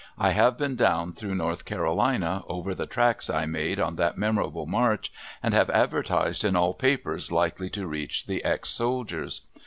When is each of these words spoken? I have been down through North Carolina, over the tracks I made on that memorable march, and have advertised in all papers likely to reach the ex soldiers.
I 0.17 0.31
have 0.31 0.57
been 0.57 0.75
down 0.75 1.13
through 1.13 1.35
North 1.35 1.63
Carolina, 1.63 2.41
over 2.47 2.73
the 2.73 2.87
tracks 2.87 3.29
I 3.29 3.45
made 3.45 3.79
on 3.79 3.97
that 3.97 4.17
memorable 4.17 4.65
march, 4.65 5.13
and 5.43 5.53
have 5.53 5.69
advertised 5.69 6.43
in 6.43 6.55
all 6.55 6.73
papers 6.73 7.31
likely 7.31 7.69
to 7.69 7.85
reach 7.85 8.25
the 8.25 8.43
ex 8.43 8.69
soldiers. 8.69 9.41